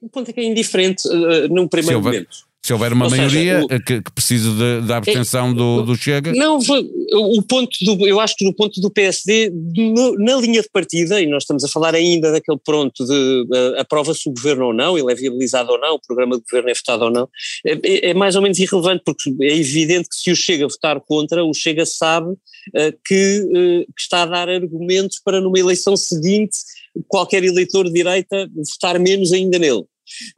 O 0.00 0.08
ponto 0.08 0.30
é 0.30 0.32
que 0.32 0.38
é 0.38 0.44
indiferente 0.44 1.08
uh, 1.08 1.52
num 1.52 1.66
primeiro 1.66 2.00
momento. 2.00 2.47
Se 2.64 2.72
houver 2.72 2.92
uma 2.92 3.06
Ou 3.06 3.10
maioria 3.10 3.62
seja, 3.62 3.64
o, 3.64 3.84
que, 3.84 4.02
que, 4.02 4.12
precise 4.12 4.50
da 4.86 4.98
abstenção 4.98 5.50
é, 5.50 5.54
do, 5.54 5.82
do, 5.82 5.96
Chega? 5.96 6.32
Não, 6.32 6.58
o 6.58 7.42
ponto 7.42 7.70
do, 7.82 8.06
eu 8.06 8.20
acho 8.20 8.34
que 8.36 8.44
no 8.44 8.54
ponto 8.54 8.80
do 8.80 8.90
PSD, 8.90 9.50
no, 9.50 10.14
na 10.18 10.36
linha 10.36 10.60
de 10.60 10.68
partida, 10.68 11.20
e 11.20 11.26
nós 11.26 11.44
estamos 11.44 11.64
a 11.64 11.68
falar 11.68 11.94
ainda 11.94 12.32
daquele 12.32 12.58
pronto 12.62 13.06
de 13.06 13.46
uh, 13.50 13.80
aprova-se 13.80 14.28
o 14.28 14.32
governo 14.32 14.66
ou 14.66 14.74
não, 14.74 14.98
ele 14.98 15.10
é 15.10 15.14
viabilizado 15.14 15.70
ou 15.70 15.78
não, 15.78 15.94
o 15.94 16.00
programa 16.00 16.36
de 16.36 16.42
governo 16.42 16.68
é 16.68 16.74
votado 16.74 17.04
ou 17.04 17.10
não, 17.10 17.28
é, 17.64 17.72
é, 17.72 18.10
é 18.10 18.14
mais 18.14 18.36
ou 18.36 18.42
menos 18.42 18.58
irrelevante, 18.58 19.02
porque 19.06 19.34
é 19.40 19.56
evidente 19.56 20.08
que 20.08 20.16
se 20.16 20.30
o 20.30 20.36
Chega 20.36 20.66
votar 20.66 21.00
contra, 21.00 21.44
o 21.44 21.54
Chega 21.54 21.86
sabe 21.86 22.32
uh, 22.32 22.98
que, 23.06 23.40
uh, 23.44 23.92
que 23.96 24.02
está 24.02 24.24
a 24.24 24.26
dar 24.26 24.48
argumentos 24.48 25.20
para 25.24 25.40
numa 25.40 25.58
eleição 25.58 25.96
seguinte 25.96 26.58
qualquer 27.06 27.44
eleitor 27.44 27.84
de 27.84 27.92
direita 27.92 28.48
votar 28.54 28.98
menos 28.98 29.32
ainda 29.32 29.58
nele. 29.58 29.84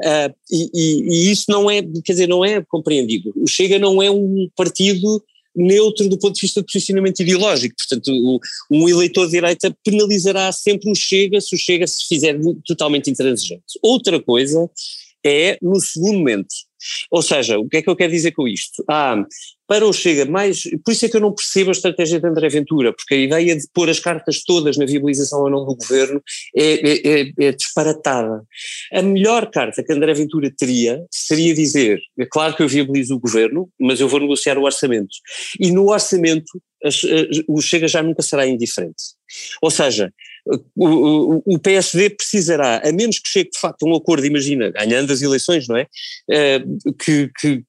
Uh, 0.02 0.34
e, 0.50 0.70
e, 0.74 1.02
e, 1.08 1.30
isso 1.30 1.46
não 1.48 1.70
é, 1.70 1.82
quer 2.04 2.12
dizer, 2.12 2.28
não 2.28 2.44
é 2.44 2.62
compreendido. 2.62 3.32
O 3.36 3.46
Chega 3.46 3.78
não 3.78 4.02
é 4.02 4.10
um 4.10 4.48
partido 4.56 5.22
neutro 5.54 6.08
do 6.08 6.18
ponto 6.18 6.34
de 6.34 6.42
vista 6.42 6.60
de 6.60 6.66
posicionamento 6.66 7.20
ideológico, 7.20 7.74
portanto 7.76 8.08
o, 8.12 8.40
um 8.70 8.88
eleitor 8.88 9.26
de 9.26 9.32
direita 9.32 9.76
penalizará 9.84 10.50
sempre 10.52 10.90
o 10.90 10.94
Chega 10.94 11.40
se 11.40 11.54
o 11.54 11.58
Chega 11.58 11.86
se 11.86 12.06
fizer 12.06 12.38
totalmente 12.64 13.10
intransigente. 13.10 13.78
Outra 13.82 14.20
coisa 14.22 14.70
é 15.24 15.58
no 15.60 15.80
segundo 15.80 16.18
momento, 16.18 16.54
ou 17.10 17.22
seja, 17.22 17.58
o 17.58 17.68
que 17.68 17.78
é 17.78 17.82
que 17.82 17.90
eu 17.90 17.96
quero 17.96 18.12
dizer 18.12 18.32
com 18.32 18.46
isto? 18.46 18.84
Ah, 18.88 19.24
para 19.70 19.86
o 19.86 19.92
Chega, 19.92 20.24
mais, 20.24 20.62
por 20.84 20.90
isso 20.90 21.06
é 21.06 21.08
que 21.08 21.16
eu 21.16 21.20
não 21.20 21.32
percebo 21.32 21.70
a 21.70 21.72
estratégia 21.72 22.18
de 22.18 22.26
André 22.26 22.48
Ventura, 22.48 22.92
porque 22.92 23.14
a 23.14 23.18
ideia 23.18 23.56
de 23.56 23.68
pôr 23.72 23.88
as 23.88 24.00
cartas 24.00 24.42
todas 24.42 24.76
na 24.76 24.84
viabilização 24.84 25.42
ou 25.42 25.48
não 25.48 25.64
do 25.64 25.76
governo 25.76 26.20
é, 26.56 26.90
é, 26.90 27.20
é, 27.20 27.32
é 27.38 27.52
disparatada. 27.52 28.42
A 28.92 29.00
melhor 29.00 29.48
carta 29.48 29.84
que 29.84 29.92
André 29.92 30.12
Ventura 30.12 30.52
teria 30.58 31.00
seria 31.08 31.54
dizer, 31.54 32.00
é 32.18 32.26
claro 32.26 32.56
que 32.56 32.64
eu 32.64 32.68
viabilizo 32.68 33.14
o 33.14 33.20
governo, 33.20 33.70
mas 33.78 34.00
eu 34.00 34.08
vou 34.08 34.18
negociar 34.18 34.58
o 34.58 34.64
orçamento. 34.64 35.14
E 35.60 35.70
no 35.70 35.88
orçamento 35.90 36.60
o 37.46 37.60
Chega 37.60 37.86
já 37.86 38.02
nunca 38.02 38.22
será 38.22 38.46
indiferente. 38.46 39.14
Ou 39.62 39.70
seja, 39.70 40.12
o, 40.76 41.42
o, 41.54 41.58
PSD 41.58 42.10
precisará, 42.10 42.80
a 42.84 42.92
menos 42.92 43.18
que 43.18 43.28
chegue 43.28 43.50
de 43.50 43.58
facto 43.58 43.84
a 43.84 43.90
um 43.90 43.94
acordo, 43.94 44.26
imagina, 44.26 44.70
ganhando 44.70 45.12
as 45.12 45.22
eleições, 45.22 45.68
não 45.68 45.76
é? 45.76 45.86
Uh, 46.30 46.94
que, 46.94 47.30
que, 47.38 47.62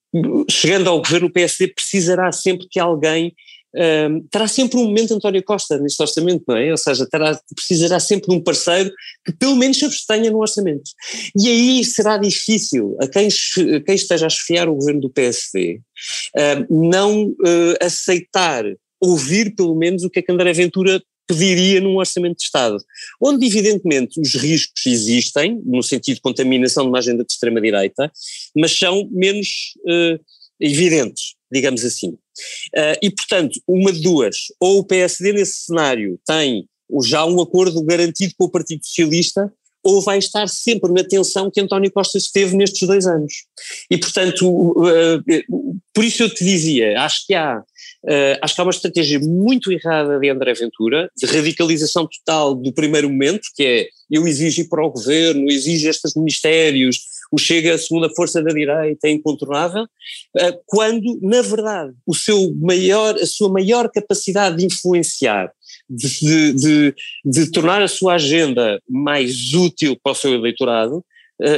chegando 0.50 0.90
ao 0.90 1.02
governo, 1.02 1.28
o 1.28 1.32
PSD 1.32 1.68
precisará 1.70 2.32
sempre 2.32 2.68
que 2.70 2.80
alguém. 2.80 3.34
Uh, 3.74 4.28
terá 4.30 4.50
sempre 4.50 4.78
um 4.78 4.84
momento 4.84 5.14
António 5.14 5.42
Costa 5.44 5.78
neste 5.78 6.02
orçamento, 6.02 6.44
não 6.46 6.58
é? 6.58 6.72
Ou 6.72 6.78
seja, 6.78 7.08
terá, 7.10 7.40
precisará 7.56 8.02
sempre 8.02 8.28
de 8.28 8.36
um 8.36 8.44
parceiro 8.44 8.92
que 9.26 9.32
pelo 9.32 9.56
menos 9.56 9.80
se 9.80 9.86
abstenha 9.86 10.30
no 10.30 10.40
orçamento. 10.40 10.92
E 11.40 11.48
aí 11.48 11.86
será 11.86 12.18
difícil 12.18 12.98
a 13.00 13.08
quem, 13.08 13.30
a 13.30 13.80
quem 13.80 13.96
esteja 13.96 14.26
a 14.26 14.28
esfiar 14.28 14.68
o 14.68 14.76
governo 14.76 15.00
do 15.00 15.10
PSD 15.10 15.80
uh, 16.36 16.90
não 16.90 17.34
aceitar 17.80 18.66
ouvir 19.00 19.56
pelo 19.56 19.76
menos 19.76 20.04
o 20.04 20.10
que 20.10 20.20
é 20.20 20.22
que 20.22 20.32
André 20.32 20.54
Ventura 20.54 21.02
pediria 21.32 21.80
num 21.80 21.98
orçamento 21.98 22.38
de 22.38 22.44
Estado, 22.44 22.78
onde 23.22 23.46
evidentemente 23.46 24.20
os 24.20 24.36
riscos 24.36 24.86
existem, 24.86 25.62
no 25.66 25.82
sentido 25.82 26.16
de 26.16 26.22
contaminação 26.22 26.84
de 26.84 26.90
uma 26.90 27.00
agenda 27.00 27.24
de 27.24 27.32
extrema-direita, 27.32 28.12
mas 28.56 28.78
são 28.78 29.08
menos 29.12 29.48
uh, 29.86 30.20
evidentes, 30.60 31.36
digamos 31.52 31.86
assim. 31.86 32.10
Uh, 32.10 32.98
e 33.02 33.10
portanto, 33.10 33.60
uma 33.68 33.92
de 33.92 34.02
duas, 34.02 34.36
ou 34.60 34.80
o 34.80 34.84
PSD 34.84 35.34
nesse 35.34 35.66
cenário 35.66 36.20
tem 36.26 36.68
já 37.04 37.26
um 37.26 37.40
acordo 37.42 37.82
garantido 37.84 38.34
com 38.38 38.46
o 38.46 38.52
Partido 38.52 38.86
Socialista, 38.86 39.52
ou 39.84 40.02
vai 40.02 40.20
estar 40.20 40.48
sempre 40.48 40.92
na 40.92 41.04
tensão 41.04 41.50
que 41.50 41.60
António 41.60 41.92
Costa 41.92 42.18
esteve 42.18 42.56
nestes 42.56 42.88
dois 42.88 43.08
anos. 43.08 43.46
E, 43.90 43.98
portanto, 43.98 44.48
uh, 44.48 45.24
por 45.94 46.04
isso 46.04 46.24
eu 46.24 46.34
te 46.34 46.44
dizia, 46.44 47.02
acho 47.02 47.26
que 47.26 47.34
há 47.34 47.64
Uh, 48.04 48.34
acho 48.42 48.56
que 48.56 48.62
há 48.62 48.64
uma 48.64 48.72
estratégia 48.72 49.20
muito 49.20 49.72
errada 49.72 50.20
de 50.20 50.30
André 50.30 50.54
Ventura, 50.54 51.10
de 51.16 51.26
radicalização 51.28 52.08
total 52.08 52.56
do 52.56 52.74
primeiro 52.74 53.10
momento, 53.10 53.42
que 53.56 53.64
é 53.64 53.88
eu 54.10 54.28
exijo 54.28 54.68
para 54.68 54.86
o 54.86 54.90
governo, 54.90 55.50
exijo 55.50 55.88
estes 55.88 56.16
ministérios, 56.16 57.00
o 57.32 57.38
Chega 57.38 57.74
a 57.74 57.78
segunda 57.78 58.10
força 58.10 58.44
da 58.44 58.52
direita 58.52 59.08
é 59.08 59.12
incontornável, 59.12 59.84
uh, 59.84 60.62
quando, 60.66 61.18
na 61.22 61.42
verdade, 61.42 61.94
o 62.06 62.14
seu 62.14 62.54
maior, 62.56 63.16
a 63.16 63.26
sua 63.26 63.50
maior 63.50 63.90
capacidade 63.90 64.58
de 64.58 64.66
influenciar, 64.66 65.52
de, 65.90 66.54
de, 66.54 66.96
de 67.24 67.52
tornar 67.52 67.82
a 67.82 67.88
sua 67.88 68.16
agenda 68.16 68.82
mais 68.90 69.54
útil 69.54 69.98
para 70.04 70.12
o 70.12 70.16
seu 70.16 70.34
eleitorado, 70.34 71.06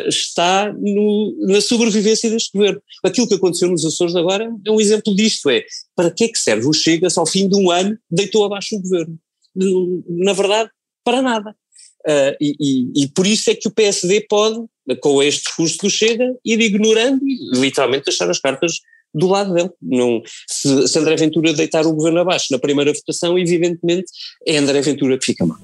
está 0.07 0.73
no, 0.73 1.35
na 1.47 1.61
sobrevivência 1.61 2.29
deste 2.29 2.51
governo. 2.53 2.81
Aquilo 3.03 3.27
que 3.27 3.35
aconteceu 3.35 3.69
nos 3.69 3.85
Açores 3.85 4.15
agora 4.15 4.49
é 4.65 4.71
um 4.71 4.79
exemplo 4.79 5.15
disto, 5.15 5.49
é 5.49 5.63
para 5.95 6.11
que 6.11 6.25
é 6.25 6.27
que 6.27 6.39
serve 6.39 6.65
o 6.67 6.73
Chega 6.73 7.09
se 7.09 7.19
ao 7.19 7.25
fim 7.25 7.47
de 7.47 7.55
um 7.55 7.69
ano 7.69 7.97
deitou 8.09 8.45
abaixo 8.45 8.75
o 8.75 8.81
governo? 8.81 9.17
Na 10.07 10.33
verdade, 10.33 10.69
para 11.03 11.21
nada. 11.21 11.55
Uh, 12.05 12.35
e, 12.39 12.55
e, 12.59 13.03
e, 13.03 13.07
por 13.07 13.25
isso 13.25 13.49
é 13.49 13.55
que 13.55 13.67
o 13.67 13.71
PSD 13.71 14.25
pode, 14.29 14.59
com 14.99 15.23
este 15.23 15.43
discurso 15.43 15.77
do 15.77 15.89
Chega, 15.89 16.35
ir 16.43 16.59
ignorando 16.59 17.21
e 17.25 17.57
literalmente 17.57 18.05
deixar 18.05 18.29
as 18.29 18.39
cartas 18.39 18.79
do 19.13 19.27
lado 19.27 19.53
dele. 19.53 19.69
Não, 19.81 20.21
se, 20.49 20.87
se 20.87 20.99
André 20.99 21.15
Ventura 21.15 21.53
deitar 21.53 21.85
o 21.85 21.93
governo 21.93 22.19
abaixo 22.19 22.47
na 22.51 22.59
primeira 22.59 22.91
votação, 22.91 23.37
evidentemente 23.37 24.11
é 24.45 24.57
André 24.57 24.81
Ventura 24.81 25.17
que 25.17 25.25
fica 25.25 25.45
mal. 25.45 25.59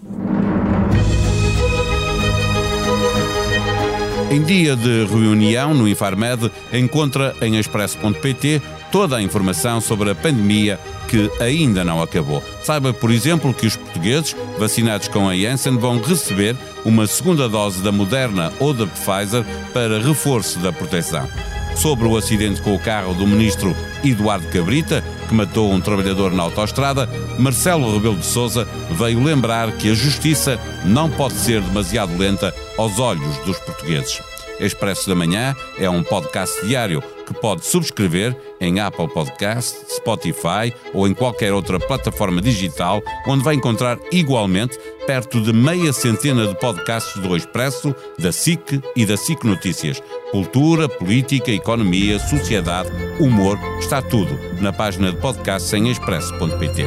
Em 4.32 4.44
dia 4.44 4.76
de 4.76 5.06
reunião 5.06 5.74
no 5.74 5.88
Infarmed, 5.88 6.52
encontra 6.72 7.36
em 7.42 7.58
expresso.pt 7.58 8.62
toda 8.92 9.18
a 9.18 9.22
informação 9.22 9.82
sobre 9.82 10.12
a 10.12 10.16
pandemia 10.16 10.80
que 11.08 11.32
ainda 11.42 11.84
não 11.84 12.00
acabou. 12.00 12.44
Saiba, 12.62 12.94
por 12.94 13.10
exemplo, 13.10 13.52
que 13.54 13.66
os 13.66 13.76
portugueses 13.76 14.36
vacinados 14.60 15.08
com 15.08 15.28
a 15.28 15.36
Janssen 15.36 15.78
vão 15.78 16.00
receber 16.00 16.56
uma 16.86 17.08
segunda 17.08 17.50
dose 17.50 17.82
da 17.82 17.92
Moderna 17.92 18.54
ou 18.60 18.72
da 18.72 18.86
Pfizer 18.86 19.44
para 19.74 20.00
reforço 20.00 20.60
da 20.60 20.72
proteção 20.72 21.28
sobre 21.76 22.08
o 22.08 22.18
acidente 22.18 22.62
com 22.62 22.76
o 22.76 22.80
carro 22.80 23.14
do 23.14 23.26
ministro 23.26 23.76
Eduardo 24.04 24.48
Cabrita, 24.48 25.04
que 25.30 25.36
matou 25.36 25.72
um 25.72 25.80
trabalhador 25.80 26.32
na 26.32 26.42
autoestrada, 26.42 27.08
Marcelo 27.38 27.94
Rebelo 27.94 28.18
de 28.18 28.26
Sousa 28.26 28.68
veio 28.90 29.24
lembrar 29.24 29.72
que 29.74 29.92
a 29.92 29.94
justiça 29.94 30.60
não 30.84 31.10
pode 31.10 31.36
ser 31.36 31.62
demasiado 31.62 32.18
lenta 32.18 32.54
aos 32.76 32.98
olhos 32.98 33.38
dos 33.46 33.60
portugueses. 33.60 34.20
Expresso 34.60 35.08
da 35.08 35.16
Manhã 35.16 35.56
é 35.78 35.90
um 35.90 36.04
podcast 36.04 36.66
diário 36.66 37.02
que 37.26 37.34
pode 37.34 37.64
subscrever 37.64 38.36
em 38.60 38.80
Apple 38.80 39.08
Podcast, 39.08 39.78
Spotify 39.96 40.74
ou 40.94 41.08
em 41.08 41.14
qualquer 41.14 41.54
outra 41.54 41.80
plataforma 41.80 42.42
digital, 42.42 43.02
onde 43.28 43.44
vai 43.44 43.54
encontrar 43.54 43.98
igualmente 44.12 44.78
perto 45.10 45.42
de 45.42 45.52
meia 45.52 45.92
centena 45.92 46.46
de 46.46 46.54
podcasts 46.60 47.20
do 47.20 47.36
Expresso, 47.36 47.96
da 48.20 48.32
SIC 48.32 48.80
e 48.96 49.08
da 49.08 49.18
SIC 49.18 49.44
Notícias. 49.44 50.00
Cultura, 50.30 50.88
política, 50.88 51.50
economia, 51.50 52.20
sociedade, 52.20 52.92
humor, 53.20 53.58
está 53.80 54.04
tudo 54.04 54.40
na 54.62 54.72
página 54.72 55.12
de 55.12 55.18
podcast 55.18 55.76
em 55.76 55.90
expresso.pt. 55.90 56.86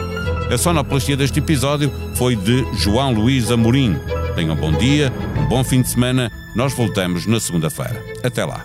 A 0.54 0.56
sonoplastia 0.56 1.16
deste 1.16 1.40
episódio 1.40 1.92
foi 2.14 2.36
de 2.36 2.64
João 2.74 3.12
Luís 3.12 3.50
Amorim. 3.50 3.98
Tenham 4.36 4.54
um 4.54 4.56
bom 4.56 4.72
dia, 4.72 5.12
um 5.36 5.46
bom 5.46 5.64
fim 5.64 5.82
de 5.82 5.88
semana. 5.88 6.30
Nós 6.54 6.72
voltamos 6.74 7.26
na 7.26 7.40
segunda-feira. 7.40 8.04
Até 8.22 8.44
lá. 8.44 8.64